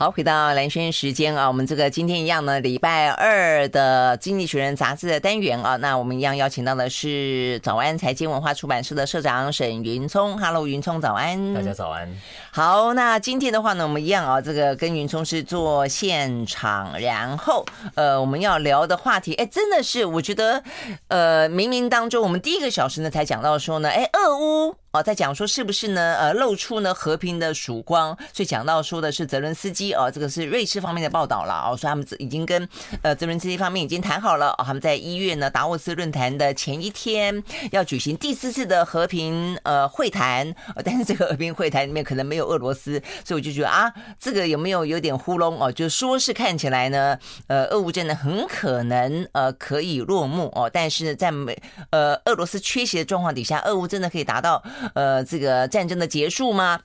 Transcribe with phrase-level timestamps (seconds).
[0.00, 10.38] 好，回到蓝轩时间啊，我们这个今天一样呢，礼拜二的《经济学人》杂志的单元啊，那我们一样邀请到的是早安财经文化出版社的社长沈云聪。
[10.38, 11.52] Hello，云聪，早安。
[11.52, 12.08] 大家早安。
[12.50, 20.62] 好，那今天的话呢，我们一样啊，这个跟云聪是做现场，然后呃，我们要聊的话题，哎，真的是我觉得，
[21.08, 24.76] 呃，冥冥当中，我们第一个小时呢才讲到说呢，哎，俄乌。
[24.92, 26.16] 哦，在讲说是不是呢？
[26.18, 32.68] 呃，露出呢和平的曙光，所以讲到说的是泽伦斯基哦，这个是瑞士方面的报道了哦，说他们已经跟
[33.02, 37.40] 呃泽伦斯基方面已经谈好了哦，他们在一月呢达沃斯论坛的前一天
[37.70, 40.52] 要举行第四次的和平呃会谈，
[40.84, 45.70] 但是这个和平会谈里面可能没有俄罗斯，所以我就觉得啊，这个有没有有点糊弄哦？
[45.70, 51.56] 就说是看起来呢，呃，俄乌战呢很可能呃可以落幕哦，但是，在美
[51.90, 54.60] 呃俄罗斯缺席的状况底下，俄乌真的可以达到。
[54.94, 56.80] 呃，这个战争的结束吗？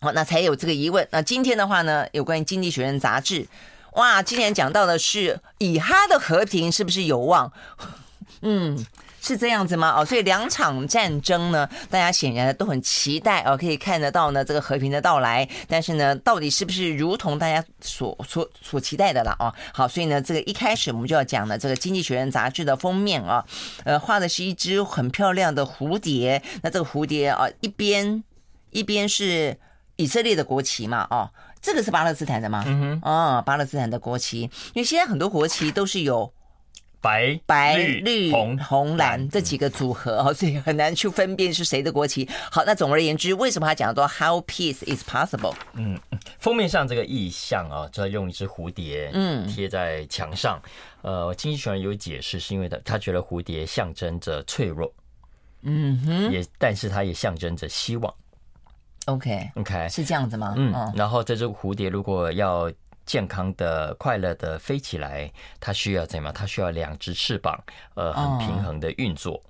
[0.00, 1.06] 好，那才有这个疑问。
[1.10, 3.46] 那今天的话呢，有关于《经济学人》杂志，
[3.92, 7.52] 哇，今天讲到的是以哈的和平是不是有望？
[8.42, 8.86] 嗯。
[9.22, 9.94] 是这样子吗？
[9.96, 15.46] 哦，所以两场战争呢，大家显然都很期待哦，可以看得到呢这个和平的到来。
[15.68, 19.36] 但是呢，到底是不是如同大家所所所期待的了？
[19.38, 23.44] 哦，好，所以呢，这个一开始我们就要讲的这个《经济学人》杂志的封面啊，
[23.84, 26.42] 呃，画的是一只很漂亮的蝴蝶。
[26.62, 28.24] 那这个蝴蝶啊，一边
[28.70, 29.56] 一边是
[29.96, 32.64] 以色列的国旗嘛，哦，这个是巴勒斯坦的吗？
[32.66, 36.32] 嗯哼，哦，巴勒斯坦的国旗，因为现在很多国旗都是有。
[37.00, 42.28] 白白绿红红蓝这几个组合哦，所以很难去分辨是谁的国旗。
[42.50, 45.54] 好，那总而言之，为什么他讲说 How peace is possible？
[45.74, 45.98] 嗯，
[46.38, 50.60] 封面上这个意象啊，就要用一只蝴蝶，嗯，贴在墙上。
[51.02, 54.92] 呃，经济学人有解释，是因为他他觉得蝴蝶象征着脆弱，
[55.62, 58.14] 嗯哼，也但是它也象征着希望。
[59.06, 60.52] OK OK，是这样子吗？
[60.58, 62.70] 嗯，然后这只蝴蝶如果要。
[63.10, 66.32] 健康的、快乐的飞起来，它需要怎么样？
[66.32, 67.60] 它需要两只翅膀，
[67.94, 69.42] 呃，很平衡的运作。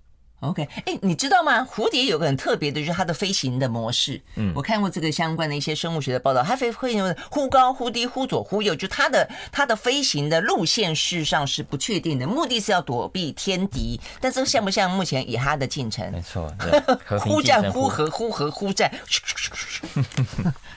[0.42, 1.60] Oh, OK，哎，你知道吗？
[1.60, 4.19] 蝴蝶有个很特别的，就是它的飞行的模式。
[4.37, 6.97] 嗯，我看过这个相关的一些生物学的报道，它飞会
[7.31, 14.00] 忽高忽低、忽左忽右，就它的它的飞行的路线事实上是不确定的，目的是要躲避天敌。
[14.22, 16.10] 但这个像不像目前以哈的进程？
[16.10, 16.50] 没错，
[17.21, 18.91] 忽战忽和，忽和忽战。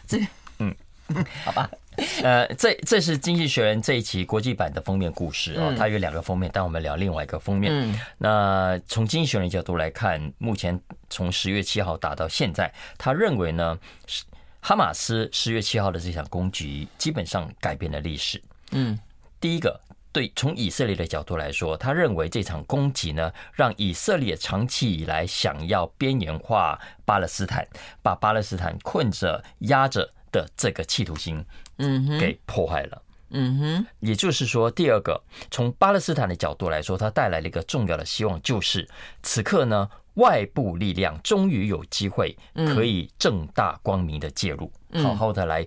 [0.06, 0.26] 这个，
[0.60, 0.76] 嗯，
[1.46, 1.70] 好吧。
[2.24, 7.72] 呃，这这是《经济学人》这一期国际版的封面故事啊，它有两个封面，但我们聊另外一个封面。
[7.74, 13.78] 嗯，那从《经济学人》角度来看，目前从十月七号打到现在，他认为呢，
[14.62, 18.42] 哈马斯十月七号的这场攻击基本上改变了历史。
[18.72, 18.98] 嗯，
[19.40, 19.80] 第一个，
[20.12, 27.68] 对从以色列的角度来说，他认为这场攻击呢，让以色列长期以来想要边缘化巴勒斯坦，
[28.02, 31.42] 把巴勒斯坦困着、压着的这个企图心。
[31.78, 33.02] 嗯，给破坏了。
[33.36, 38.88] 嗯哼，也就是说，第二个，从巴勒斯坦的角度来说，它带来了一个重要的希望，就是
[39.24, 44.72] 此刻呢，外部力量终于有机会可以正大光明的介入，
[45.02, 45.66] 好好的来。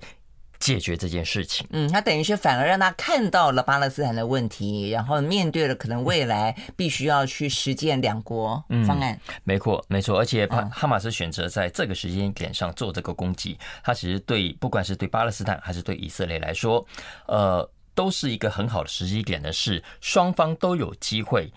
[0.67, 9.13] 解决这件事情，嗯，他等于是反而让他看到了巴勒斯坦的问题，然后面对了可能未来必须要去实践两国方案。
[9.29, 16.85] 嗯、没错，没错，而且哈哈马斯选择在这个时间点上做这个攻击，他其实对不管是对巴勒斯坦还是对以色列来说，
[17.29, 21.49] 呃，都是一个很好的时机点的是，双方都有机会，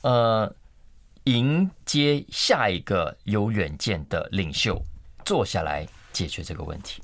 [0.00, 0.52] 呃，
[1.22, 4.82] 迎接下一个有远见的领袖
[5.24, 7.00] 坐下来解决这个问题。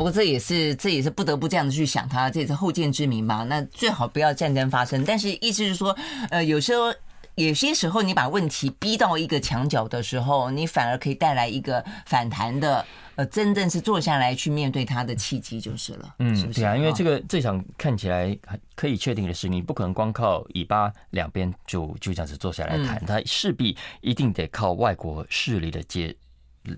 [0.00, 3.44] 不过这也是这也是不得不这样子去想他，这也是后见之明嘛。
[3.44, 5.04] 那最好不要战争发生。
[5.04, 5.94] 但是意思是说，
[6.30, 6.90] 呃，有时候
[7.34, 12.82] 有些时候你把问题逼到一个墙角的时候，你反而可以带来一个反弹的，
[13.16, 16.14] 呃，真正是坐下来去面对它的契机就是了。
[16.18, 16.60] 嗯，是不是？
[16.60, 18.34] 对啊，因为这个这场看起来
[18.74, 26.16] 可以确定的是，你不可能光靠以巴两边就就这样子坐下来谈，它势必一定得靠外国势力的介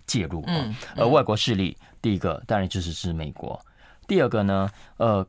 [0.08, 0.42] 介入。
[0.48, 1.76] 嗯，而外国势力。
[2.02, 3.58] 第一个当然就是指美国，
[4.06, 4.68] 第二个呢，
[4.98, 5.26] 呃，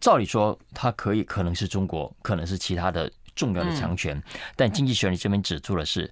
[0.00, 4.22] 照理说它可以可能是中国，可能是其他的重要的强权，
[4.56, 6.10] 但经济学人这边指出的是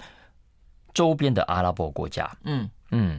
[0.94, 2.70] 周边的阿拉伯国家，嗯。
[2.92, 3.18] 嗯，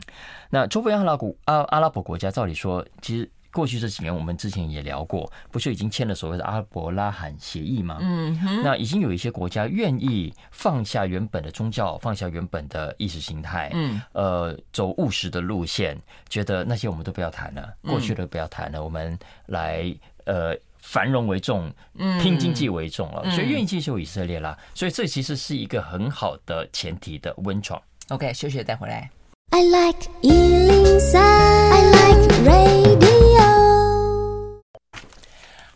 [0.49, 3.29] 那周边阿拉伯阿阿拉伯国家，照理说其实。
[3.51, 7.97] 过去这几年，我们之前也聊过，不是已经签了所谓的阿伯拉罕协议吗？
[8.01, 15.97] 嗯，那已经有一些国家愿意放下原本的宗教，放下原本的意识形态，嗯，呃，走务实的路线，
[16.29, 19.17] 觉得那些我们都不要谈了，过去的不要谈了，我们
[19.47, 19.91] 来
[20.25, 21.71] 呃繁荣为重，
[22.21, 24.57] 拼经济为重了，所以愿意接受以色列啦。
[24.73, 27.81] 所以这其实是一个很好的前提的温床。
[28.09, 29.09] OK，休息了再回来。
[29.49, 33.16] I like 103, I like radio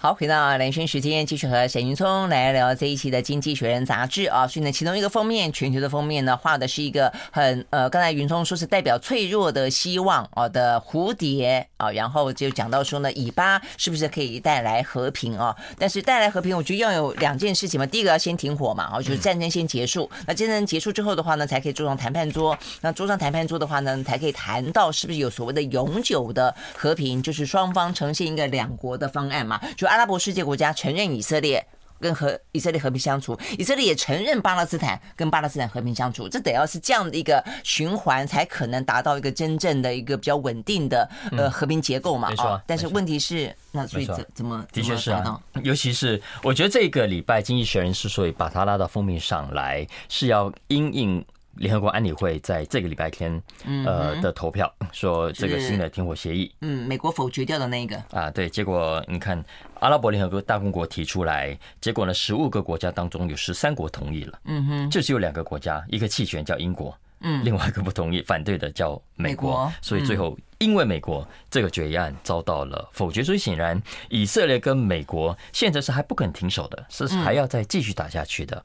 [0.04, 4.48] 好，回到连线时间，继续和沈云聪来聊这一期的《经济学人》杂志啊。
[4.48, 15.56] 所以呢，其中一个封面，全球的封面呢，画的是一个很呃，刚才云聪说是代表脆弱的希望啊的蝴蝶啊，然后就讲到说呢，以巴是不是可以带来和平啊？
[15.78, 17.86] 但是带来和平，我觉得要有两件事情嘛。
[17.86, 20.10] 第一个要先停火嘛，啊，就是战争先结束。
[20.26, 22.58] 那战争结束之后的话呢，才可以坐上谈判桌。
[22.82, 29.91] 那桌上谈判桌的话呢，才可以谈到是不是有所谓的永久的和平，就是双方呈现一个两国的方案嘛，就。
[29.92, 31.62] 阿拉伯世界国家承认以色列
[32.00, 42.30] 跟和以色列和平相处，以色列也承认巴勒斯坦跟巴勒斯坦和平相处，这得要是这样的一个循环，才可能达到一个真正的一个比较稳定的呃和平结构嘛。
[42.30, 51.26] 没错，但是问题是，那所以怎怎么的确是啊，尤其是我觉得这个礼拜《经济学人》之所以把它拉到封面上来，是要因应。
[51.56, 53.42] 联合国安理会在这个礼拜天，
[53.86, 57.96] 呃的投票 说这个新的停火协议，嗯，美国否决掉的那个。
[58.12, 59.44] 啊，对，结果你看
[59.80, 78.64] 阿拉伯联合国大公国提出来，结果呢，十五个国家当中有十三国同意了，嗯哼，就只有两个国家，一个弃权叫英国，嗯，另外一个不同意反对的叫美国，所以最后因为美国这个决议案遭到了否决，所以显然以色列跟美国现在是还不肯停手的，是还要再继续打下去的。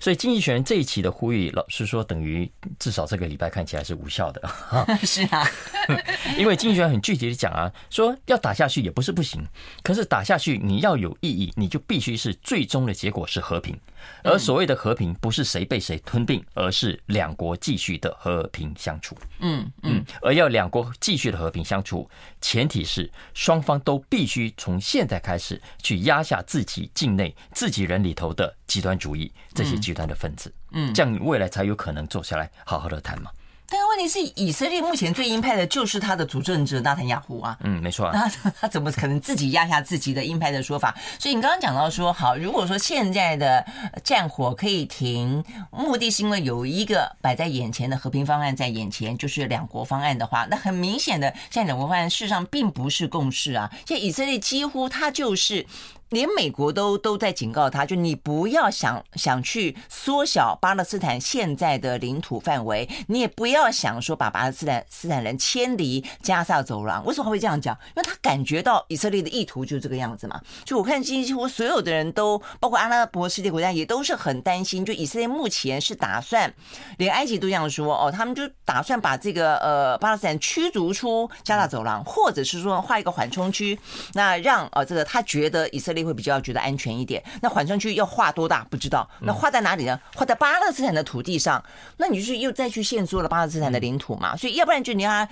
[0.00, 4.48] 所以经济学人这一期的呼吁，老实说，等于至少这个礼拜看起来是无效的。
[5.04, 5.46] 是啊，
[6.36, 9.46] 因为经济学人很具体的讲啊，说要打下去也不是不行，
[9.82, 13.78] 可是打下去你要有意义，你就必须是最终的结果是和平。
[14.24, 19.14] 而所谓的和平，不是谁被谁吞并，而是两国继续的和平相处。
[19.40, 22.08] 嗯嗯，而要两国继续的和平相处，
[22.40, 30.52] 前提是双方都必须从现在开始去压下自己境内自己人里头的极端主义这些极端的分子。
[30.72, 33.30] 嗯，这样未来才有可能坐下来好好的谈嘛。
[33.70, 37.56] 但是问题是，以色列目前最鹰派的就是他的主政者纳坦雅胡啊。
[37.60, 38.10] 嗯，没错。
[38.12, 38.28] 那
[38.60, 40.92] 他怎么可能自己压下自己的鹰派的说法？
[41.20, 43.64] 所以你刚刚讲到说，好，如果说现在的
[44.02, 53.70] 战火可以停，目的是因为有一个摆在眼前的和平方案在眼前，就是两国方案的话，那很明显的，现在两国方案事实上并不是共识啊。
[53.86, 55.64] 现在以色列几乎他就是。
[56.10, 67.04] 连美国都都在警告他，就你不要想想去缩小巴勒斯坦现在的领土范围，你也不要想说把巴勒斯坦斯坦人迁离加萨走廊。
[67.04, 67.76] 为什么会这样讲？
[67.94, 70.40] 因为他感觉到以色列的意图就是这个样子嘛。
[70.64, 74.84] 就我看今几乎所有的人都，包括阿拉伯世界国家也都是很担心。
[74.84, 76.52] 就以色列目前是打算，
[76.98, 83.78] 连埃及都这样说哦，他们就打算把这个呃巴勒斯坦驱逐出加萨走廊，或者是说画一个缓冲区，
[84.14, 85.99] 那让呃这个他觉得以色列。
[86.04, 87.22] 会比较觉得安全一点。
[87.42, 89.08] 那缓冲区要画多大不知道。
[89.20, 89.98] 那画在哪里呢？
[90.14, 91.62] 画在巴勒斯坦的土地上。
[91.96, 94.36] 那你就是又再去限缩了巴勒斯坦的领土嘛？
[94.36, 95.28] 所以要不然就你要你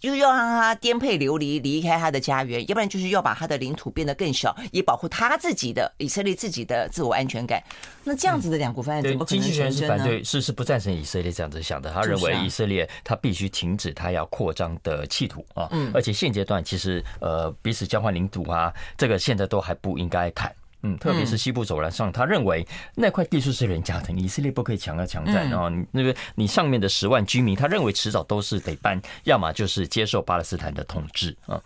[0.00, 7.62] 就要让他颠沛流离，离开他的家园；要不然就是要把他的领土变得更小，以保护他自己的以色列自己的自我安全感。
[8.02, 9.68] 那这样子的两国方案怎么可能成真呢？
[9.68, 11.90] 经济学是反对，是是不赞成以色列这样子想的。
[11.90, 15.68] 他认为以色列他必须停止他要扩张的企图啊。
[15.72, 15.90] 嗯。
[15.92, 20.50] 而且现阶段其实呃彼此交换领土啊，这个现在都还不应该谈。
[20.86, 25.50] 嗯，特别是西部走廊上，他认为那块地是人家的，以色列不可以强要强占。
[25.50, 31.60] 然后那个你上面的十万居民，他认为迟早都是得搬，要么就是接受巴勒斯坦的统治啊。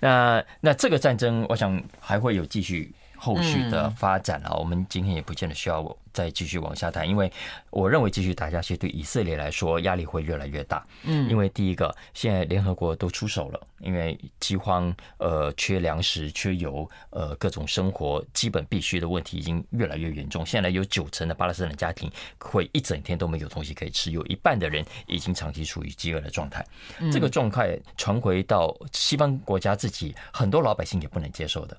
[0.00, 2.92] 那那这个战争，我想还会有继续。
[3.24, 7.32] 后续的发展啊，我们今天也不见得需要再继续往下谈，因为
[7.70, 10.86] 我认为继续打下去对以色列来说压力会越来越大。
[11.04, 20.44] 嗯，因为第一个，现在联合国都出手了，因为饥荒、呃，缺粮食、缺油，呃，各种生活基本必须的问题已经越来越严重。
[20.44, 26.62] 现在有九成的巴勒斯坦家庭会一整天都没有东西可以吃，有一半的人已经长期处于饥饿的状态。
[27.10, 31.74] 这个状态传回到西方国家自己，很多老百姓也不能接受的。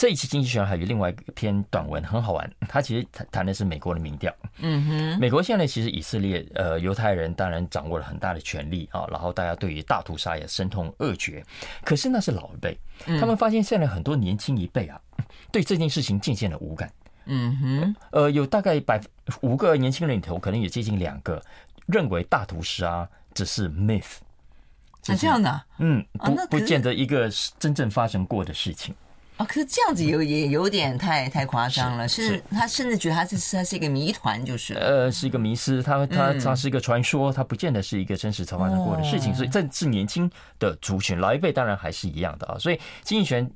[0.00, 4.34] 这一期经济学人还有另外一篇短文很好玩，他其实谈谈的是美国的民调。
[4.60, 11.44] 嗯哼，美国现在其实以色列呃犹太人当然掌握了很大的权力啊，然后大家对于大屠杀也深痛恶绝。
[11.84, 12.78] 可是那是老一辈，
[13.20, 14.98] 他们发现现在很多年轻一辈啊，
[15.52, 16.90] 对这件事情渐渐的无感。
[17.26, 18.98] 嗯哼，呃，有大概百
[19.42, 21.38] 五个年轻人里头，可能也接近两个
[21.84, 24.14] 认为大屠杀只是 myth，
[25.02, 25.62] 是这样的。
[25.76, 27.28] 嗯，不不见得一个
[27.58, 28.94] 真正发生过的事情。
[29.40, 34.74] 啊，可是这样子有也有点太太夸张了，是他甚至觉得他是他是一个谜团，就是。
[34.74, 43.50] 呃是一个迷思，他他他是一个传说，他不见得是一个真实曾发生过的事情，所以这是年轻的族群，老一辈当然还是一样的啊，所以金逸璇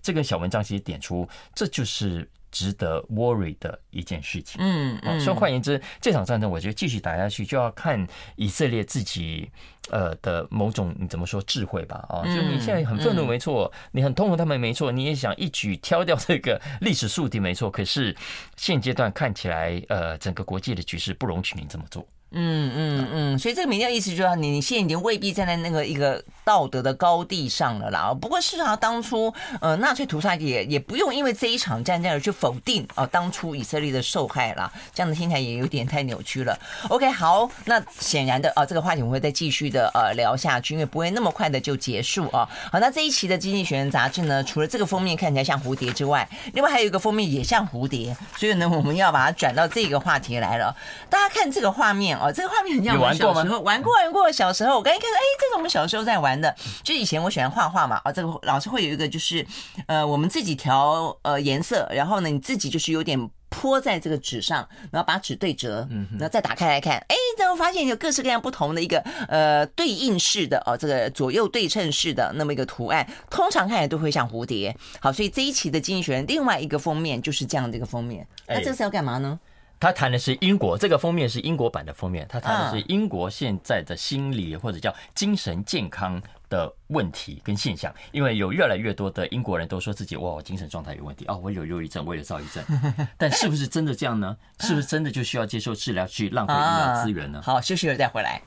[0.00, 2.26] 这个小文章其实点出，这就是。
[2.56, 4.58] 值得 worry 的一件事情。
[4.58, 9.50] 嗯嗯，所以换言之，这场战争我觉得继续打下去，就要看以色列自己
[9.90, 12.02] 呃的某种你怎么说智慧吧。
[12.08, 17.70] 啊，就你现在很愤怒没错，你很痛恨他们没错，你也想一举挑掉这个历史宿敌没错。
[17.70, 18.16] 可是
[18.56, 22.06] 现阶段看起来，呃，整个国际的局势不容许你这么做。
[22.32, 28.14] 嗯嗯嗯，所以这个民调意思就是，你你现在已经未必站在那个一个道德的高地上了啦。
[28.14, 34.72] 不过事实上，当初呃纳粹屠杀也也不用因为这一场战争而去否定啊当初以色列的受害啦。
[34.94, 36.56] 这样的听起来也有点太扭曲了。
[36.88, 42.48] OK，好，那显然的啊，这个话题我们会再继续的呃聊下去，因为不会那么快的就结束啊。
[42.70, 50.74] 好，那这一期的《经济学人》杂志呢，除了这个封面看起来像蝴蝶之外，另外还有一个封面也像蝴蝶，所以呢，我们要把它转到这个话题来了。
[51.10, 52.16] 大家看这个画面。
[52.16, 54.30] 哦，这个画面很像我们小时候玩过玩过。
[54.30, 56.54] 小时候我刚一看，哎，这是我们小时候在玩的。
[56.82, 59.46] 就以前我喜欢画画嘛，啊，这个老师会有一个，就是
[59.86, 74.76] 呃，我们自己调呃颜色，然后呢，你自己就是有点泼在这个纸上，然后把纸对折，嗯，然后再打开来看，哎，然后发现有各式各样不同的一个呃对应式的哦，这个左右对称式的那么一个图案，通常看起来都会像蝴蝶。
[75.00, 78.26] 好，所以这一期的《经济学人》另外一个封面就是这样的一个封面。
[78.46, 79.38] 那这是要干嘛呢？
[79.78, 82.26] 他谈的是英国，这个封面是英国版的封面。
[82.28, 92.64] 他谈的是英国现在的心理或者叫精神健康的问题跟现象，因为有越来越多的英国人都说自己哇，我精神状态有问题哦，我有忧郁症，我有躁郁症。
[93.18, 94.36] 但是不是真的这样呢？
[94.60, 97.42] 是不是真的就需要接受治疗去浪费医疗资源呢？
[97.42, 98.40] 好，休息了再回来。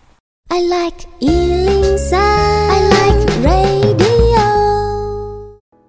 [0.47, 4.08] I like 103, I like radio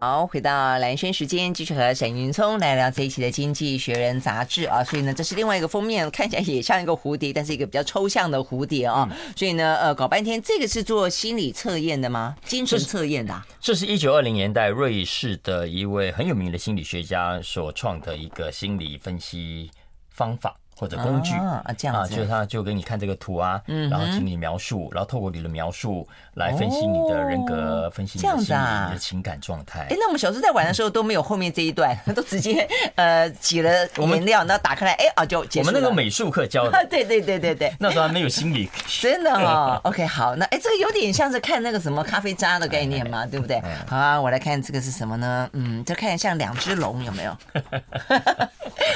[0.02, 4.82] 好，回到蓝轩时间，继续和沈云聪来聊这一期的《经济学人》杂志啊。
[4.82, 9.06] 所以呢，这是另外一个封面，看起来也像一个蝴蝶，但是一个比较抽象的蝴蝶啊。
[9.36, 12.34] 所以呢，呃，搞半天，这个是做心理测验的吗？
[12.46, 13.46] 精神测验的啊？
[13.60, 19.70] 这是一九二零年代瑞士的一位很有名的心理学家所创的一个心理分析
[20.08, 20.56] 方法。
[20.76, 29.80] 或者工具啊，这样啊，就是他就给你看这个图啊，然后请你描述，然后透过你的描述来分析你的人格，分析你的心理、你的情感状态。
[29.90, 35.68] 哎，那我们小时候在玩的时候都没有后面这一段， 都直接呃挤了颜料，然后打开来，哎啊就结束。
[35.68, 39.78] 我们那个美术课教的，对对对对对， 那时候还没有心理， 真的哦。
[39.84, 43.60] OK，好，那哎这个有点像是看那个什么咖啡渣的概念嘛，对不对？
[43.86, 45.48] 好啊，我来看这个是什么呢？
[45.52, 47.36] 嗯，就看像两只龙，有没有？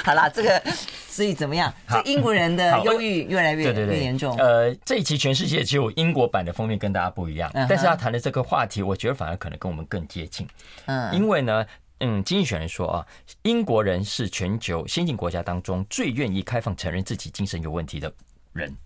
[0.05, 0.63] 好啦，这个
[1.09, 1.73] 所以怎么样？
[1.89, 2.45] 这英国人。
[2.55, 4.37] 的忧郁越来越对对对严重。
[4.37, 10.47] 呃，这一期全世界只有英国版的封面跟大家不一样，但是他谈的这个话题，我觉得反而可能跟我们更接近。
[10.85, 11.67] 嗯，因为呢，
[12.01, 13.07] 嗯，经济学人说啊，
[13.43, 18.13] 英国人是全球先进国家当中最愿意开放承认自己精神有问题的
[18.53, 18.77] 人。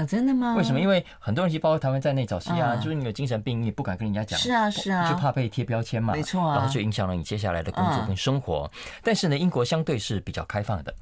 [0.00, 0.54] 啊，真的吗？
[0.56, 0.80] 为什么？
[0.80, 8.70] 因为很多人，其实包括台湾在内，早期啊，就是你有精神病，你也不敢跟人家讲，是啊，是啊，就怕被贴标签嘛，没错啊，然后就影响了你接下来的工作跟生活。
[9.02, 10.94] 但是呢，英国相对是比较开放的，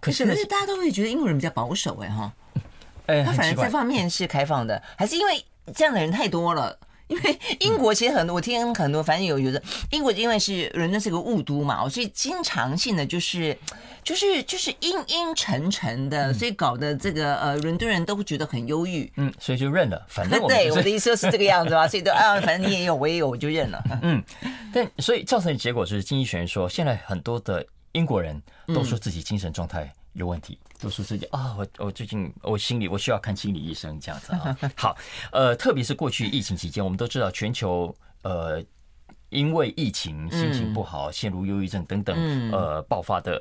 [0.00, 2.32] 可是呢，大家都会觉得英国人比较保守哎哈，
[3.06, 6.76] 哎，他反而这方面是开放的，还是因为这样的人太多了？
[7.10, 13.56] 因为英国其实很多，我听很多，反正有有的英国因为是伦敦是个雾都嘛，所以经常性的就是
[14.04, 19.12] 就是就是阴阴沉沉的，所以搞得这个呃伦敦人都会觉得很忧郁。
[19.16, 23.82] 嗯，所以就认了，反正 我对我的意思是这个样子吧， 所以都啊，反正你也有，我也有，我就认了。
[24.02, 24.22] 嗯，
[24.72, 30.58] 但所以造成的结果就是，经济学人说，现在很多的英国人都说自己精神状态有问题。
[30.80, 34.56] 都说自己啊，我我最近我心里我需要看心理医生这样子啊。
[34.74, 34.96] 好，
[35.30, 38.64] 呃，特别是过去疫情期间，我们都知道全球呃
[39.28, 43.40] 因为疫情心情不好，陷入忧郁症等等呃爆发的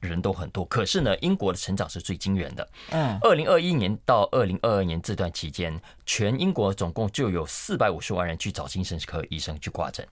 [0.00, 0.66] 人都很多。
[0.66, 2.68] 可是呢，英国的成长是最惊人的。
[2.90, 10.06] 嗯，二零二一年到二零二二年这段期间，全英国总共就有四百五十万人去找精神科医生去挂诊，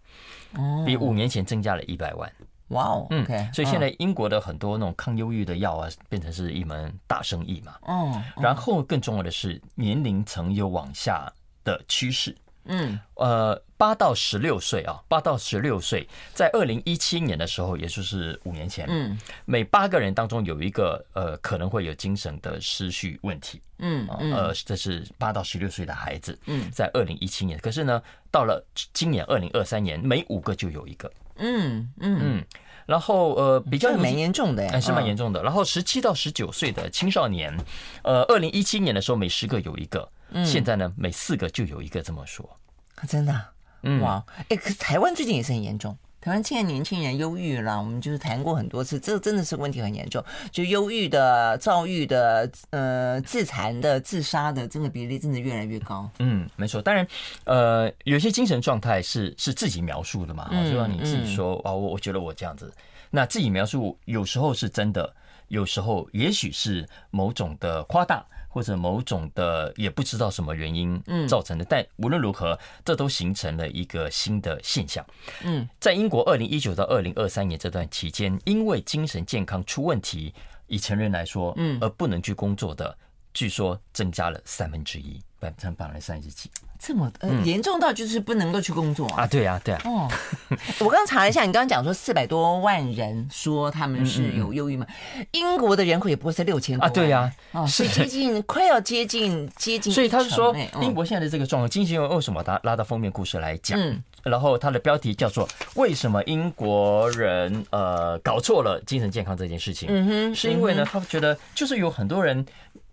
[0.87, 2.33] 比五年前增加了一百万。
[2.75, 7.77] 哇哦，嗯，所以现在英国的很多那种抗忧郁的药啊，变成是一门大生意嘛。
[7.83, 12.37] 哦，然后更重要的是年龄层有往下的趋势。
[12.67, 23.61] 嗯，呃，八到十六岁啊，八到十六岁，在二零一七年的时候，也就是五年前，嗯，每八个人当中有一个呃可能会有精神的失序问题。
[23.81, 26.39] 嗯，呃，这是八到十六岁的孩子。
[26.47, 31.13] 嗯，在二零一七年，可是呢，到了今年二零二三年，每五个就有一个。
[31.37, 32.45] 嗯嗯嗯，
[32.87, 35.43] 然后呃比较蛮严重的，哎是蛮严重的。
[35.43, 37.57] 然后十七到十九岁的青少年，
[38.03, 40.09] 呃，二零一七年的时候每十个有一个，
[40.45, 42.49] 现在呢每四个就有一个这么说，
[43.09, 43.45] 真的，
[43.83, 44.01] 嗯。
[44.01, 45.97] 哇，哎，可是台湾最近也是很严重。
[46.25, 50.25] 台湾现在年轻人忧郁了，我们就是谈过很多次，这个真的是问题很严重。
[50.51, 56.09] 就忧郁的、躁郁的、呃，自残的、自杀的，这个比例真的越来越高。
[56.21, 56.81] 嗯，没错。
[56.81, 57.07] 当然，
[57.45, 62.73] 呃，有些精神状态是是自己描述的嘛，就让你自己说啊，我、嗯哦、我觉得我这样子，
[63.11, 65.15] 那自己描述有时候是真的，
[65.49, 68.25] 有时候也许是某种的夸大。
[68.55, 75.05] 或者某种的也不知道什么原因造成的，但无论如何，这都形成了一个新的现象。
[75.43, 80.33] 嗯，在英国二零一九到二零二三年这段期间，因为精神健康出问题，
[80.69, 82.97] 以成人来说，嗯，而不能去工作的，
[83.33, 86.51] 据说增加了三分之一，百分之百分之三十几。
[86.77, 89.23] 这么呃严重到就是不能够去工作啊？
[89.23, 89.81] 啊，对啊，对啊。
[89.87, 90.09] 哦，
[90.81, 94.87] 我刚刚查了一下，你刚刚讲说四百多万人说他们是有忧郁嘛？
[95.33, 96.91] 英国的人口也不过是六千多啊？
[96.91, 97.33] 对呀，
[97.67, 99.91] 是接近快要接近接近。
[99.91, 103.79] 所以他是说，英国现在的这个状况，经济为什么他拉到封面故事来讲？
[103.81, 109.89] 嗯，然后他的标题叫做“为什么英国人呃搞错了精神健康这件事情”？
[109.91, 112.45] 嗯哼，是因为呢，他觉得就是有很多人。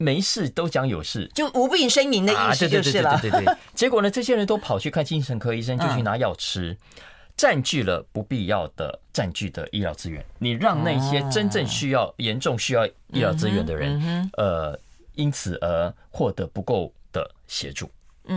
[0.01, 3.19] 没事都讲有事，就无病呻吟的意思就是了。
[3.21, 6.75] 对对对， 结果呢，这些人都跑去看精神科医生，就去拿药吃，
[7.37, 10.25] 占据了不必要的占据的医疗资源。
[10.39, 14.77] 你让那些真正需要、严重需要医疗资源的人，呃，
[15.13, 17.89] 因此而获得不够的协助。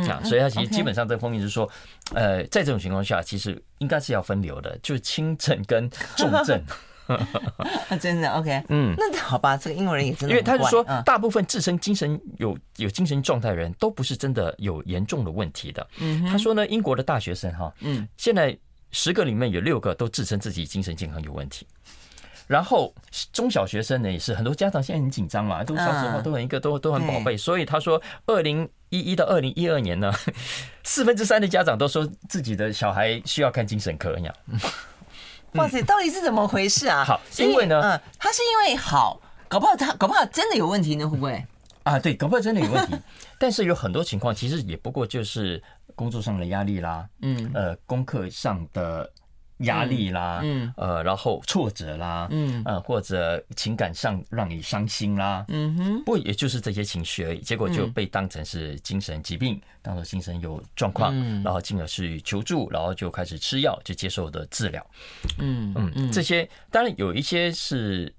[0.08, 1.68] 啊，所以他其实基本上这个封面就是说，
[2.14, 6.60] 呃，在这种情况下，其实应该是要分流的，就是轻症跟重症。
[8.00, 15.86] 真的 OK，嗯，那好吧，这个英国人也真的，因为他是说，大部分自身精神有有精神状态的人都不是真的有严重的问题的。
[15.98, 18.56] 嗯，他说呢，英国的大学生哈，嗯，现在
[18.90, 21.66] 十个里面有六个都自称自己精神健康有问题。
[22.46, 22.94] 然后
[23.32, 30.12] 中小学生呢也是很多家长现在很紧张嘛，都小时候都很一个都都很宝贝，所以他说，二零一一到二零一二年呢，
[30.82, 34.34] 四分之三的家长都说自己的小孩需要看精神科一样。
[35.54, 37.04] 哇塞，到底是怎么回事啊？
[37.04, 41.44] 好，因为呢，嗯，他是因为好，搞不好他搞不好真的有问题呢，会不会？
[41.84, 42.94] 啊，对，搞不好真的有问题。
[43.38, 45.62] 但是有很多情况，其实也不过就是
[45.94, 49.10] 工作上的压力啦，嗯，呃，功课上的。
[49.58, 64.84] 压力啦，嗯，呃，然后挫折啦，嗯，呃，或者情感上让你伤心啦，嗯哼，不过也就是这些情绪而已，结果就被当成是精神疾病，当做精神有状况，然后进而去求助，然后就开始吃药，就接受的治疗，
[65.38, 68.12] 嗯嗯，这些当然有一些是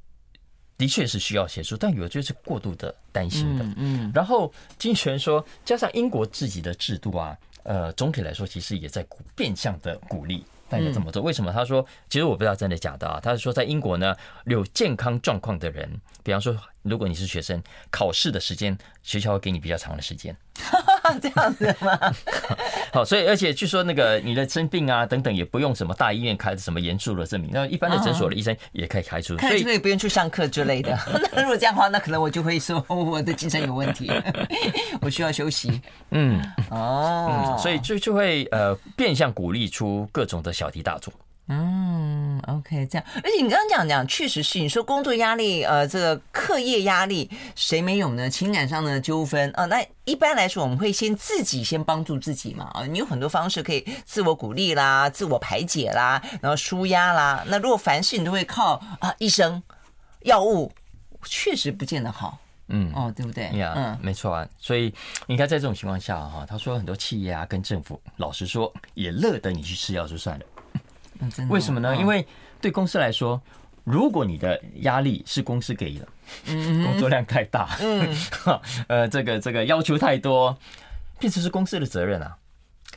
[0.78, 9.06] 的确是需要协助，但有的就是过度的担心的，嗯，然后经济学人说，加上英国自己的制度啊，呃，总体来说其实也在
[9.36, 10.46] 变相的鼓励。
[10.70, 11.52] 大家怎么做，为什么？
[11.52, 13.20] 他说，其实我不知道真的假的啊。
[13.22, 20.36] 他是说，在英国呢，有健康状况的人，比方说，如果你是学生，考试的时间，学校会给你比较长的时间。
[21.22, 22.00] 这样子吗？
[22.94, 30.98] 好，所以而且据说那个你的生病啊等等，也不用什么大医院开什么严肃的证明，那一般的诊所的医生也可以开出， 所以也不用去上课之类的。
[31.34, 34.12] 那如果这样的话，那可能我就会说我的精神有问题，
[35.02, 35.82] 我需要休息。
[36.12, 41.14] 嗯，哦，所以就就会呃变相鼓励出各种的小题大做。
[41.48, 48.28] 嗯，OK，这样，而且你刚刚讲讲，确实是你说工作压力，呃，这个课业压力谁没有呢？
[48.28, 57.44] 情感上的纠纷啊，那一般来说，我们会先自己先帮助自己嘛，啊，你有很多方式可以自我鼓励啦，自我排解啦，然后舒压啦。
[57.48, 59.62] 那如果凡事你都会靠啊医生、
[60.24, 60.72] 药物，
[61.26, 62.40] 确实不见得好。
[62.70, 63.44] 嗯，哦，对不对？
[63.60, 64.48] 呀，嗯，没错啊。
[64.58, 64.92] 所以
[65.28, 70.46] 你看，在这种情况下哈，他说很多企业啊跟政府，老实说也乐得你去吃药就算了。
[71.50, 71.96] 为什么呢？
[71.96, 72.26] 因为
[72.62, 73.42] 对公司来说，
[73.84, 76.08] 如果你的压力是公司给的，
[76.46, 78.16] 工作量太大，嗯，
[78.88, 80.58] 呃，这个这个要求太多，
[81.20, 82.36] 变成是公司的责任啊。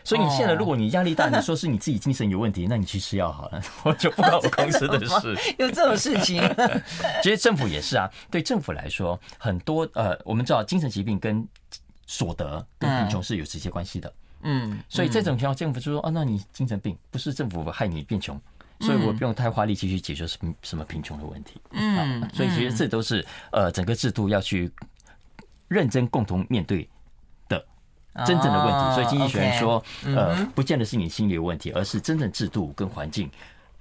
[0.05, 5.37] 所以你现在，如果你压力大，你说是你自己精神有问题， 那你去吃药好了，我就不关我公司的事。
[5.59, 6.43] 有这种事情？
[7.23, 8.11] 其实政府也是啊。
[8.31, 11.47] 对政府来说，很多呃，我们知道精神疾病跟
[12.07, 14.09] 所得跟贫穷是有直接关系的。
[14.09, 14.12] 嗯，
[14.88, 18.40] 所以这种情况，政府就说啊，那你精神病不是政府害你变穷，
[18.81, 21.61] 所以我不用太花力气去解决什么什么贫穷的问题。
[21.72, 24.70] 嗯，所以其实这都是呃整个制度要去
[25.66, 26.88] 认真共同面对
[27.48, 27.62] 的
[28.24, 28.94] 真正的问题。
[28.94, 33.29] 所以经济学人说，呃，不见得是你心理有问题，而是真正制度跟环境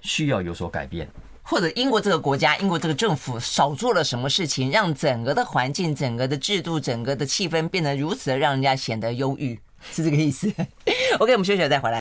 [0.00, 1.08] 需要有所改变，
[1.42, 9.58] 或者英国这个国家、英国这个政府少做了什么事情，让整个的环境、整个的制度、整个的气氛变得如此的让人家显得忧郁。
[9.92, 10.48] 是这个意思。
[11.18, 11.98] OK，我们休息了再回来。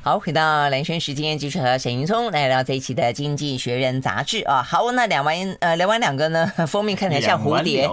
[0.00, 4.62] 好，回到蓝轩时间，继续和沈云聪来聊这一期的《经济学人》杂志啊。
[4.62, 7.86] 好，那两完呃聊完两个呢，封面看起来像蝴蝶，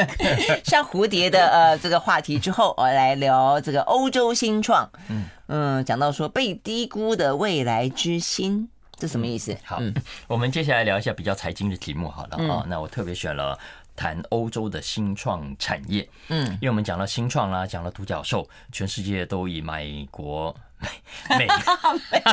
[0.64, 4.90] 像蝴蝶的呃这个话题之后，我来聊这个欧洲新创。
[5.08, 8.68] 嗯嗯，讲到说被低估的未来之星，
[9.04, 9.54] 这什么意思？
[9.62, 9.78] 好，
[10.26, 12.38] 我们接下来聊一下比较财经的题目好了。
[12.50, 12.64] 啊。
[12.66, 13.58] 那我特别选了。
[13.96, 20.52] 谈欧洲的新创产业，嗯，因为我们讲了新创啦，讲了独角兽，全世界都以美国
[21.28, 21.46] 美美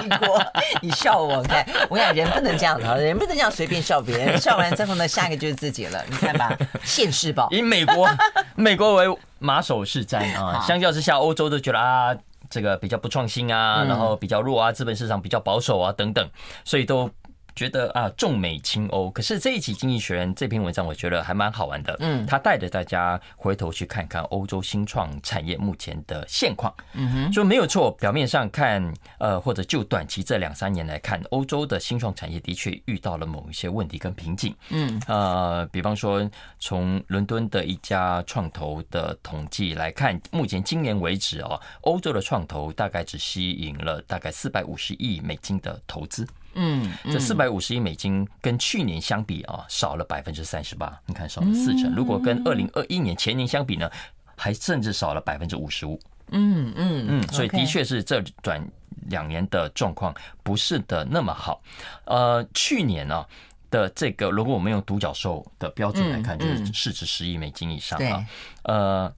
[0.09, 0.43] 美国，
[0.81, 6.51] 你笑我看，我讲人不能这样， 人不能这样随便笑别人，笑完之后呢，下一个就是自己了，你看吧，
[6.83, 7.47] 现世报。
[7.51, 8.09] 以美国
[8.55, 12.17] 美国为马首是瞻啊， 相较之下，欧洲都觉得啊，
[12.51, 16.29] 这个比较不创新啊，然后比较弱啊，资本市场比较保守啊，等等，
[16.63, 17.09] 所以都。
[17.55, 19.09] 觉得啊，重美轻欧。
[19.11, 21.95] 可是这一期《经济学人》这篇文章，我觉得还蛮好玩的。
[21.99, 26.73] 嗯，他带着大家回头去看看欧洲新创产业目前的现况。
[26.93, 27.91] 嗯哼，说没有错。
[27.99, 34.55] 表面上看，呃，或者就短期这两三年来看，欧洲的新创产业的确遇到了某一些问题跟瓶颈。
[34.69, 46.27] 嗯，呃，比方说，从伦敦的一家创投的统计来看，目前今年为止哦，欧洲的创投大概只吸引了大概四百五十亿美金的投资。
[46.53, 50.99] 嗯，这四百五十亿美金跟去年相比啊，少了百分之三十八。
[51.05, 51.93] 你看，少了四成。
[51.95, 53.89] 如果跟二零二一年前年相比呢，
[54.35, 55.99] 还甚至少了百分之五十五。
[56.33, 58.65] 嗯嗯嗯，所以的确是这转
[59.09, 61.61] 两年的状况不是的那么好。
[62.05, 63.25] 呃，去年呢
[63.69, 68.25] 的这个，如果我们用独角兽的标准来看，就是市值十亿美金以上啊。
[68.63, 69.13] 呃，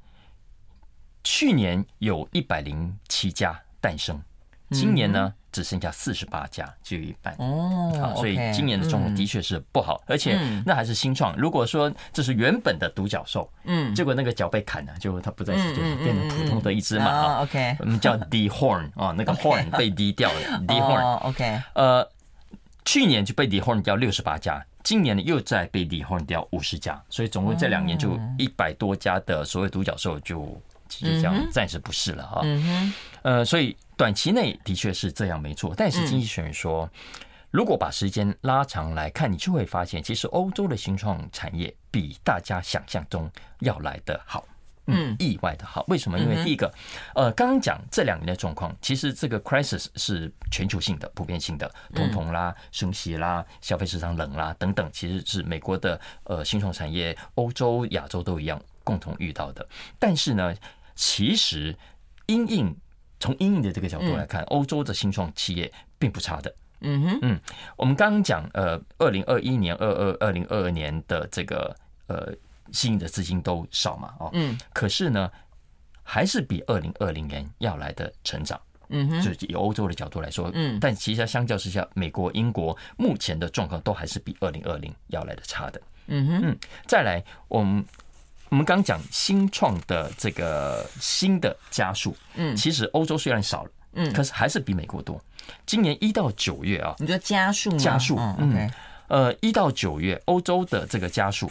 [1.24, 4.20] 去年有一百零七家诞生，
[4.74, 5.34] 今年呢？
[5.54, 7.96] 只剩下四十八家，只有一半哦。
[8.02, 11.38] 好，所以今年的状况的确是不好，而且那还是新创。
[11.38, 17.44] 如果说这是原本的独角兽，嗯，结果那个脚被砍了，就它不再是，就是变成普通的一只马啊。
[17.44, 21.18] OK，我们叫 dehorn 啊，那个 horn 被低掉了， dehorn。
[21.20, 22.10] OK，呃，
[22.84, 30.60] 去年就被 dehorn 掉六十八家，今年呢又在被 dehorn 掉五十家，所以总共这两年就一百多家的所谓独角兽就
[30.90, 32.42] 其实这样暂时不是了哈。
[32.44, 33.78] 嗯哼，呃，所以。
[33.98, 35.74] 短期内的确是这样，没错。
[35.76, 36.90] 但是经济学人说，
[37.52, 43.30] 如果把时间拉长来看，你就会发现，其实欧洲的新创产业比大家想象中
[43.60, 44.44] 要来得好，
[44.88, 45.86] 嗯，意外的好。
[45.88, 46.18] 为什么？
[46.18, 46.74] 因为第一个，
[47.14, 59.68] 呃，刚刚讲这两年的状况，其实这个 crisis 是全球性的、普遍性的，通膨啦、升息啦、消费市场冷啦等等，其实是美国的呃新创产业、欧洲、亚洲都一样共同遇到的。
[60.00, 60.56] 但是呢，
[60.96, 61.78] 其实
[62.26, 62.76] 因应
[63.24, 66.54] 从英语的这个角度来看，欧洲的新创企业并不差的。
[66.82, 67.40] 嗯哼，嗯，
[67.78, 71.74] 我们刚刚讲，呃，二零二一年、二二、二零二二年的这个
[72.08, 72.34] 呃
[72.74, 75.32] 吸引的资金都少嘛，哦，嗯，可是呢，
[76.04, 78.60] 还是比二零二零年要来的成长。
[78.90, 85.82] 嗯哼，就是以欧洲的角度来说，嗯，但其实相较之下，美国、英国目前的状况都还是比二零二零要来的差的。
[86.08, 87.86] 嗯哼，嗯，再来，我们。
[88.54, 95.20] 我们刚讲新创的这个新的家数，嗯，其实欧洲虽然少了，嗯，可是还是比美国多。
[95.66, 97.78] 今年一到九月啊，你说家数吗？
[97.80, 98.72] 家数，嗯，
[99.08, 101.50] 呃，一到九月，欧洲的这个家数，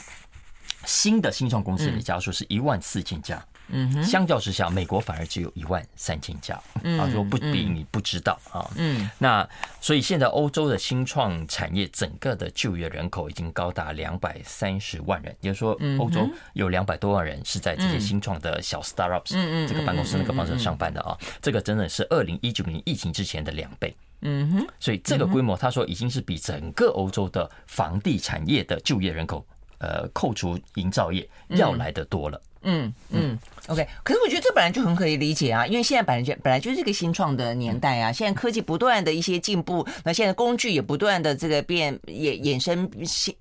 [0.84, 3.44] 新的新创公司的家数是一万四千家。
[3.68, 6.55] 嗯，相较之下，美国反而只有一万三千家。
[6.98, 8.68] 啊，说不比你不知道啊。
[8.77, 9.48] 嗯，那
[9.81, 19.33] 所以现在欧洲的新创产业整个的就业人口已经高达两百三十万人，也就是说，欧洲有两百多万人是在这些新创的小 startups
[19.66, 21.16] 这个办公室那个方式上班的啊。
[21.40, 23.94] 这个真的是二零一九年疫情之前的两倍。
[24.25, 29.44] 嗯哼，所以这个规模，他说已经是比整个欧洲的房地产业的就业人口，
[29.79, 32.40] 呃，扣除营造业要来得多了。
[32.62, 43.35] 嗯嗯，OK，可是我觉得这本来就很可以理解啊，因为现在本来就本来就是一个新创的年代啊，现在科技不断的一些进步，那现在工具也不断的这个变，衍衍生新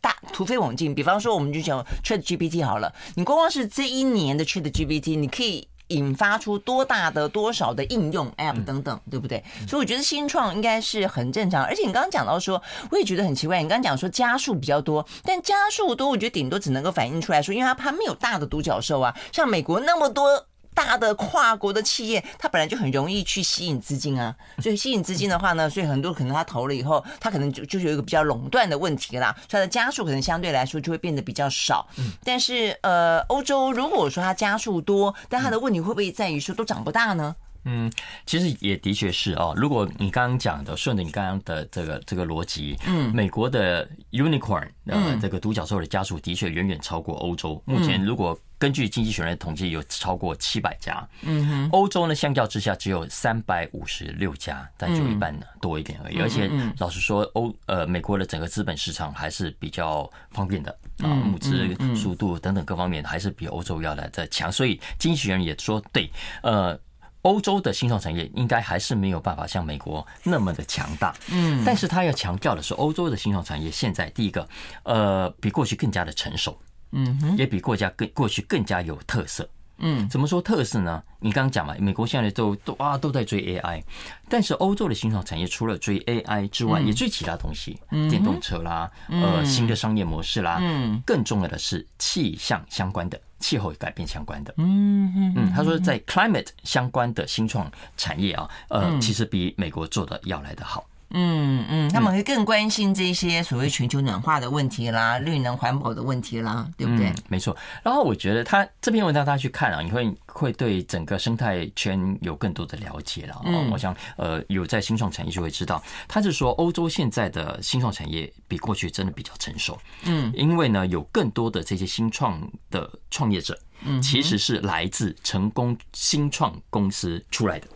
[0.00, 0.94] 大突飞猛进。
[0.94, 5.66] 比方说，我们就讲 ChatGPT 好了，你光光是这一年的 ChatGPT，你可以。
[5.90, 9.44] 引发出多大的多少的应用 App 等等，对不对？
[9.68, 11.64] 所以我觉得新创应该是很正常。
[11.64, 13.62] 而且你刚刚讲到说，我也觉得很奇怪。
[13.62, 20.46] 你刚刚讲说加速比较多，但加速多，我觉得顶多只能够反映出来说，因为它它没有大的独角兽啊，像美国那么多。
[20.84, 31.86] 大的跨国的企业，它本来就很容易去吸引资金啊， 所以吸引资金的话呢，所以很多可能他投了以后，他可能就就是有一个比较垄断的问题啦，所以它的家数可能相对来说就会变得比较少。
[32.24, 37.36] 但是呃，欧洲如果说它家数多，但它的问题会不会在于说都长不大呢？
[37.66, 37.92] 嗯，
[38.24, 39.52] 其实也的确是哦。
[39.54, 47.62] 如果你刚刚讲的顺着你刚刚的这个这个逻辑，嗯，美国的 unicorn 呃这个独角兽的家数的确远远超过欧洲。
[47.66, 51.04] 目前如果根据经济学人的统计，有超过七百家。
[51.22, 56.20] 嗯哼，欧洲呢，相较之下只有三百五十六家，但就一半多一点而已。
[56.20, 64.52] 而且老实说，欧呃美国的整个资本市场还是比较方便的啊，募资速度等等各方面还是比欧洲要来的强。
[64.52, 66.10] 所以经济学人也说，对，
[66.42, 66.78] 呃。
[67.22, 74.48] 欧洲的新创产业应该还是没有办法像美国那么的强大，嗯，但是他要强调的是，欧洲的新创产业现在第一个，
[74.84, 76.58] 呃，比过去更加的成熟，
[76.92, 79.48] 嗯，也比过家更过去更加有特色，
[79.78, 81.02] 嗯，怎么说特色呢？
[81.20, 83.82] 你刚刚讲嘛，美国现在都都啊都在追 AI，
[84.28, 87.78] 但是欧洲的新创产业除了追 AI 之外，也追其他东西，
[88.10, 93.20] 电动车啦，呃，新的商业模式啦，嗯，更重要的是气象相关的。
[93.40, 100.86] 气候改变相关的，嗯嗯嗯，他说在 climate 相关的新创产业啊，呃，其实比美国做的要来的好。
[101.10, 107.08] 嗯嗯，他们会更关心这些所谓全球暖化的问题啦，绿能环保的问题啦，对不对？
[107.08, 107.56] 嗯、没错。
[107.82, 113.40] 然后我觉得他这篇文章大家去看啊，你会会对整个生态圈有更多的了解了。
[113.44, 119.78] 嗯，我想呃，有在新创产业就会知道，他是说欧洲现在的新创产业比过去真的比较成熟。
[120.04, 127.66] 嗯，因为呢，有更多的这些新创的创业者，嗯，其实是来自成功新创公司出来的。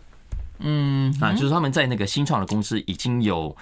[0.58, 3.56] 嗯啊，就是他们在那个新创的公司已经有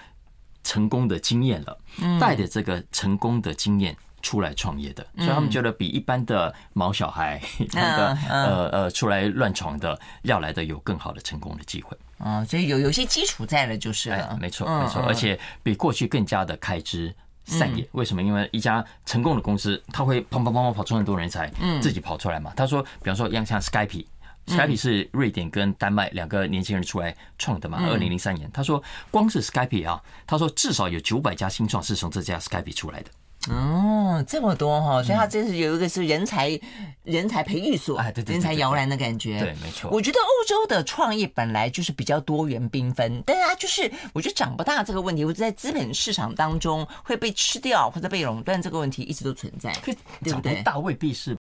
[0.63, 1.79] 成功的经验了，
[2.21, 7.41] 带着这个成功的经验出来创业的，所以他们觉得比一般的毛小孩
[7.73, 11.97] 那个呃呃出来乱闯的要来的有更好的成功的机会。
[12.19, 14.39] 啊，所以有有些基础在了，就是了。
[14.41, 17.13] 没错没错，而且比过去更加的开枝
[17.45, 17.85] 散叶。
[17.91, 18.23] 为什么？
[18.23, 21.51] 因为一家成功的公司，他会砰砰砰砰跑出很多人才，
[21.81, 22.53] 自己跑出来嘛。
[22.55, 24.05] 他说，比方说像像 Skype。
[24.47, 27.79] Skype 是瑞典跟丹麦两个年轻人出来创的嘛？
[27.89, 33.11] 二零零三年，他说光是 Skype 啊，他说至少有九百家新创是从这家 Skype 出来的。
[33.51, 36.57] 哦，这么多哈，所以他这是有一个是人才
[37.03, 39.41] 人才培育所，哎，对对，人才摇篮的感觉。
[39.41, 39.91] 对，没错。
[39.91, 49.73] 我觉得欧洲的创业本来就是比较多元缤纷，但是它就是我觉得长不大这个问题，或者在资本市场当中会被吃掉或者被垄断这个问题一直都存在，
[50.23, 50.63] 对不对？
[50.63, 51.37] 大未必是。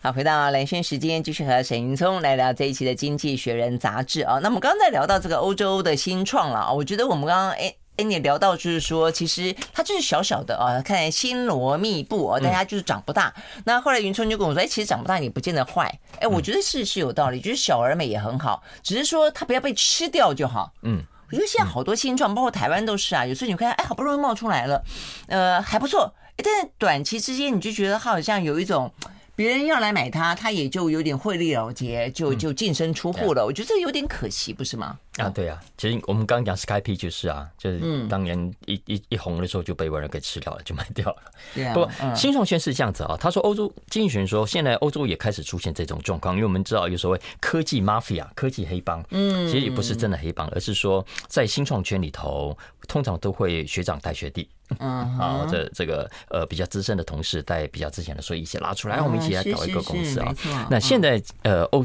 [0.00, 4.38] 好，回到蓝轩时间，继续和沈云聪来聊这一期的《经济学人》杂志啊。
[4.42, 13.32] 那我们刚刚在聊到这个欧洲的新创了啊，我觉得我们刚刚哎哎，你聊到就是说，其实它就是小小的啊，看来星罗密布啊，但它就是长不大。
[13.64, 15.98] 那后来云聪就跟我说，哎，其实长不大也不见得坏。
[16.20, 20.72] 哎，我觉得是是有道理，就是小而美也很好，只是说它不要被吃掉就好。
[20.82, 21.02] 嗯。
[21.28, 23.24] 我觉得现在好多新创，包括台湾都是啊。
[23.24, 24.82] 有时候你看，哎，好不容易冒出来了，
[25.28, 26.14] 呃，还不错。
[26.36, 28.92] 但是短期之间，你就觉得好像有一种。
[29.36, 33.42] 别人要来买它，它也就有点获利了结，就就净身出户了。
[33.42, 34.98] 嗯、我觉得这有点可惜，不是吗？
[35.16, 35.60] 啊，对啊。
[35.76, 41.16] 其实我们刚刚讲 Skype 就是啊，就是当年一一一红的时候就被外人给吃掉了，就卖掉了。
[41.54, 41.74] 对啊。
[41.74, 52.56] 不过新创圈是这样子啊，他说欧洲经济学人说，现在欧洲也开始出现这种状况，因为我们知道有所谓科技 mafia 科技黑帮，嗯，其实也不是真的黑帮，而是说在新创圈里头，
[52.88, 54.48] 通常都会学长带学弟。
[54.78, 60.34] 嗯，好，这这个呃比较资深的同事带比较之前的，所以一起拉出来，我们一起来搞一个公司啊。
[60.70, 61.84] 那现在呃欧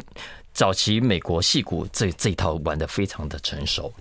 [0.53, 3.93] 早期美国戏骨这这一套玩的非常的成熟。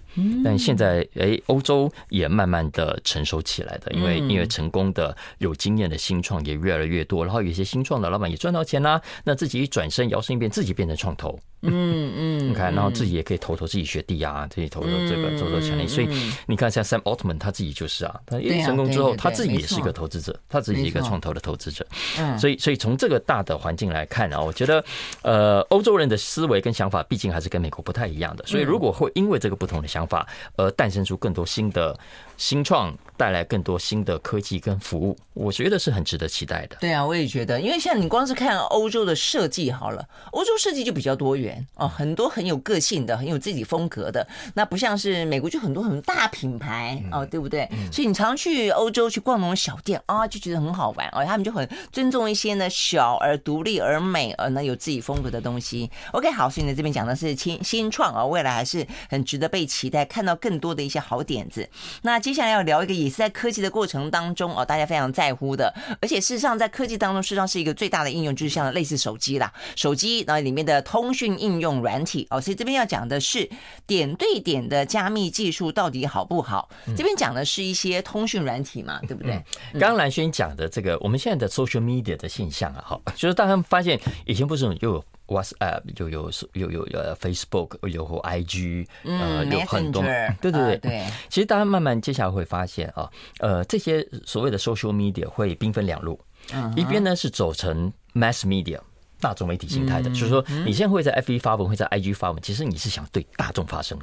[0.42, 16.08] 但现在，哎，欧洲也慢慢的成熟起来的，因为因为成功的、有经验的新创也越来越多，然后有些新创的老板也赚到钱啦，那自己一转身摇身一变，自己变成创投，嗯嗯，你看，然后自己也可以投投自己学弟啊，自己投投这个做做潜力，所以
[16.46, 21.86] 你看像 Sam Altman 他自己就是啊，他一成功之后，他自己也是一个投资者，他自己一个创投的投资者，
[22.18, 24.84] 嗯，所以所以从这个大的环境来看啊，我觉得，
[25.22, 31.94] 呃，欧洲人的思维跟想法毕竟还是跟美国不太一样的，所以如果会因为这个不同的想法，法而诞生出更多新的
[32.38, 36.76] 新创，带来更多新的科技跟服务，我觉得是很值得期待的。
[36.80, 44.24] 对啊，我也觉得，因为像你光是看欧洲的设计好了，欧洲设计就比较多元哦，很多很有个性的，很有自己风格的。
[44.54, 47.68] 那不像是美国，就很多很大品牌哦，对不对？
[47.92, 51.24] 所以你常去欧洲去逛那种小店啊，就觉得很好玩哦。
[51.24, 55.90] 他们就很尊重一些呢小而独立而美而呢有自己风格的东西。
[56.12, 61.68] OK，好，所以呢这边讲的是新新创啊，未来还是很值得被期待，看到更多的一些好点子。
[62.02, 73.48] 那接下来要聊一个也是在科技的过程当中哦，大家非常在乎的，而且事实上在科技当中，事实上是一个最大的应用，就是像类似手机啦，手机然后里面的通讯应用软体哦，所以这边要讲的是
[73.86, 76.68] 点对点的加密技术到底好不好？
[76.94, 79.42] 这边讲的是一些通讯软体嘛，对不对？
[79.72, 91.06] 刚刚兰萱讲的这个，我们现在的 social media 的现象啊，哈，就是大家发现以前不是有 WhatsApp，又有又有呃 Facebook，有 IG，呃，嗯、有很多对对对、呃、对。
[91.28, 96.18] 其实大家慢慢接下来会发现啊，呃，这些所谓的 social media 会兵分两路，
[96.52, 98.80] 嗯、一边呢是走成 mass media
[99.20, 103.98] 大众媒体形态的，嗯、就是说你现在会在 FB 发文，会在 IG 发文，其实你是想对大众发声，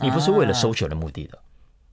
[0.00, 1.38] 你不是为了 social 的目的的。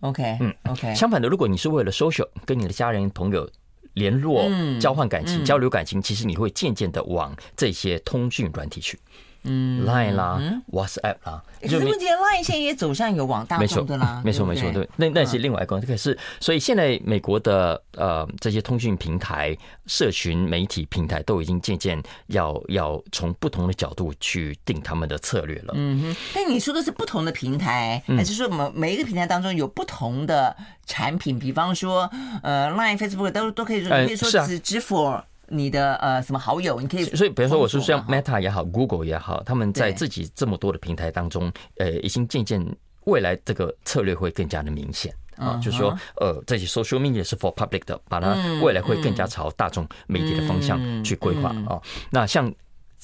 [0.02, 0.94] 啊、OK，嗯，OK。
[0.94, 3.50] 相反的，如果你是为了 social，跟你的家人朋友。
[3.96, 8.98] 联络、交换感情、交流感情，其实你会渐渐的往这些通讯软体去。
[9.46, 19.56] 嗯，Line 啦，WhatsApp 啦，就问题，Line 现在也走向有往大众的啦，没错，没错，对，那那是另外一个，可是，所以现在美国的呃这些通讯平台、
[19.86, 25.74] 社群媒体平台都已经渐渐要要从不同的角度去定他们的策略了。
[25.76, 30.56] 嗯哼，但你说的是不同的平台，还是说每每一个平台当中有不同的
[30.86, 31.38] 产品？
[31.38, 32.10] 比方说，
[32.42, 35.22] 呃，Line、Facebook 都都可以说，可以说只只 for。
[35.48, 42.66] 你的呃什么好友，你可以所以比如说我说像 Meta 也好，Google 也好，他们在自己这么多的平台当中，呃，已经渐渐
[43.06, 45.14] 未来这个策略会更加的明显。
[45.38, 51.82] 啊，就是说呃这些 social media 是 for public 的，把它未来会更加朝大众媒体的方向去规划啊。
[52.10, 52.54] 那像。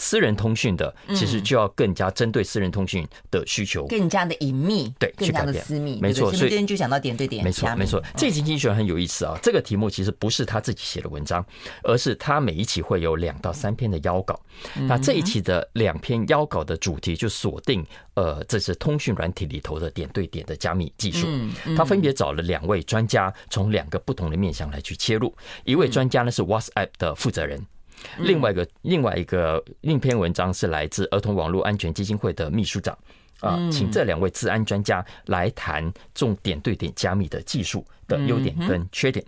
[0.02, 6.34] 私人通讯的，其实就要更加针对私人通讯的需求，更加的隐秘，对，更加的私密，没错。
[6.34, 8.02] 所以就讲到点对点，没错，没错。
[8.18, 11.46] 这经济学人很有意思啊，这个题目其实不是他自己写的文章，
[11.84, 14.40] 而是他每一期会有两到三篇的邀稿。
[14.88, 17.86] 那这一期的两篇邀稿的主题就锁定，
[18.16, 21.28] 呃，这是通讯软体里头的点对点的加密技术。
[21.78, 25.32] 他分别找了两位专家，从两个不同的面向来去切入。
[25.64, 27.64] 一位专家呢是 WhatsApp 的负责人。
[28.20, 32.98] 另外一个另外一个另一篇文章是来自儿童网络安全基金会的秘书长。
[33.42, 39.26] 啊，请这两位治安专家来谈重点对点加密的技术的优点跟缺点。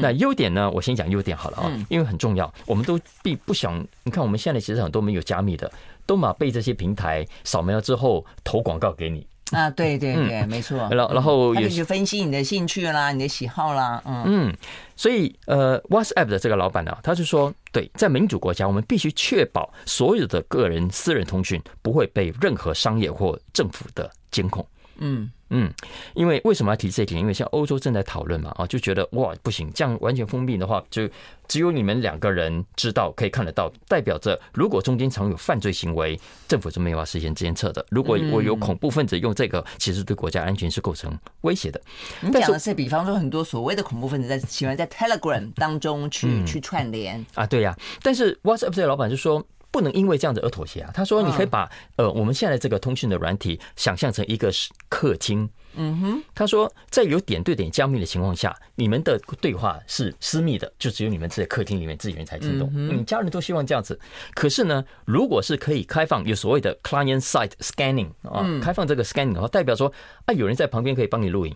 [0.00, 5.68] 那优点呢，我先讲优点好了啊，因为很重要，我们都并不想，你看我们现在其实很多没有加密的，
[6.06, 9.26] 都嘛被这些平台扫描之后投广告给你。
[9.52, 10.76] 啊，对对对，没错。
[10.90, 14.56] 然后然后也去分析你的兴趣啦，你的喜好啦，嗯嗯。
[14.96, 24.66] 所以呃，WhatsApp 的这个老板呢，他是说，对，在民主国家，我们必须确保所有的个人私人通讯不会被任何商业或政府的监控。
[24.98, 25.30] 嗯。
[25.50, 25.72] 嗯，
[26.14, 27.20] 因为为什么要提这一点？
[27.20, 31.08] 因为像欧洲正在讨论嘛，啊，就觉得哇，不行，这样完全封闭的话，就
[31.46, 37.84] 只有你们两个人知道，可以看得到，代表着如果中间常有犯罪行为，政府是没有办法实现监测的。
[37.90, 41.80] 如果我有恐怖分子用这个，其实对国家安全是构成威胁的。
[42.20, 47.76] 你讲的是，比方说很多所谓的恐怖分子在喜欢在 Telegram 当中去去串联啊，对呀。
[48.02, 49.46] 但是 WhatsApp 这个老板就说。
[49.70, 50.90] 不能因为这样子而妥协啊！
[50.94, 54.50] 他说：“你可以把呃我们现在这个通讯的软体想象成一个
[54.88, 55.48] 客厅。
[55.78, 62.70] 嗯哼，他说在有点对点加密的情况下，你们的对话是私密的，就只有你们在客厅里面自己人才听懂。
[62.74, 64.00] 嗯，家人都希望这样子。
[64.34, 69.92] 可是呢，如果是可以开放有所谓的 client side scanning 啊，开放这个 scanning 的话，代表说
[70.24, 71.54] 啊，有人在旁边可以帮你录音，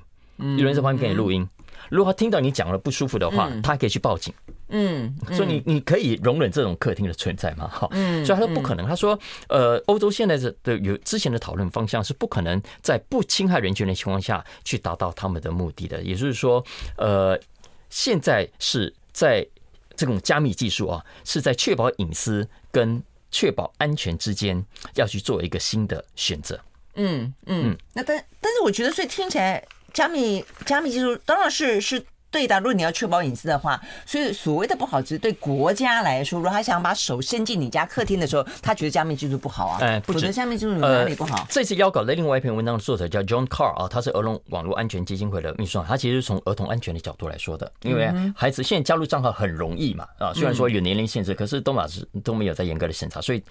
[0.59, 1.49] 有人在旁边给你录音。
[1.88, 4.35] 如果他听到你讲了不舒服的话，他还可以去报警。”
[4.71, 7.69] 嗯，所以你你可以容忍这种客厅的存在吗？
[7.69, 8.87] 哈，嗯，所以他说不可能。
[8.87, 16.01] 他说，呃，欧洲现在的的有之前的讨论方向是不可能在不侵害人权的情况下去达到他们的目的的。
[16.03, 16.65] 也就是说，
[16.97, 17.39] 呃，
[17.89, 19.47] 现在是在
[19.97, 26.59] 这种加密技术啊，是在确保隐私跟确保安全之间要去做一个新的选择。
[26.95, 32.05] 嗯嗯，那但但是我觉得，所以听起来加密加密技术当然是是。
[32.31, 39.79] 对的，如果你要确保隐私的话，所以所谓的不好，只是对国家来说，如果他想把手伸进你家客厅的时候，他觉得加密技术不好啊。
[39.81, 41.47] 哎，不止加密技术哪里不好？
[41.51, 53.43] 这次要稿的另外一篇文章的作者叫 John Carr 啊，他是儿童网络安全基金会的秘书长，他其实是从儿童安全的角度来说的，因为孩子现在加入账号很容易嘛啊，虽然说有年龄限制，可是都马是都没有在严格的审查，所以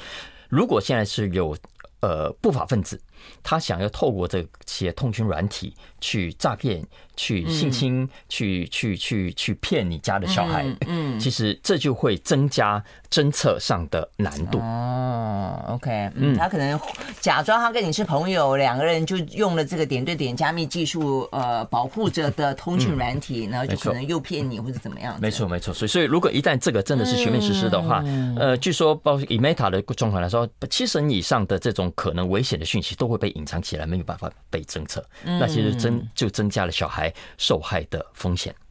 [0.47, 1.55] 如果现在是有
[2.01, 2.99] 呃不法分子，
[3.43, 6.85] 他想要透过这些通讯软体去诈骗。
[7.19, 14.59] 去性侵，去去去去骗你家的小孩，嗯， 其实这就会增加侦测上的难度。
[14.59, 16.79] 哦，OK，嗯，他可能
[17.19, 25.17] 假装他跟你是朋友，两个人就用了这个点对点加密技术，呃，保护着的通讯软体，然后就可能诱骗你或者怎么样。
[25.19, 25.73] 没错，没错。
[25.73, 28.03] 所以，所以如果一旦这个真的是全面实施的话，
[28.37, 35.03] 呃，据说包括以 Meta 的状况来说，七成以上的这种可能危险的讯息都会被隐藏起来，没有办法被侦测。
[35.23, 38.68] 那其实增就增加了小孩受害的风险，嗯，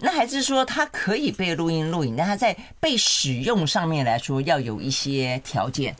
[0.00, 5.94] 那还是说它可以被录音录影，但它在被使用上面来说要有一些条件。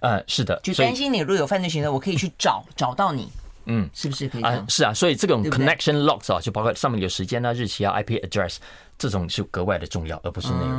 [0.00, 3.30] 呃，是的，就担心你如果有犯罪行为，我可以去找找到你，
[3.66, 4.64] 嗯，是不是可以啊？
[4.68, 8.56] 是啊，所以这种 connection logs 啊，就包括上面有时间啊、日期啊、IP address
[8.98, 10.78] 这种是格外的重要，而不是内容。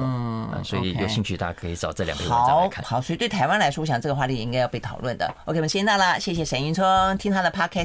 [0.54, 2.84] 嗯，所以有兴趣大家可以找这两篇文章来看。
[2.86, 5.25] 好，好，所以对台湾来说，我想这个话题应该要被讨论的。
[5.45, 7.84] OK，我们先到了，谢谢沈云聪，听他的 Podcast。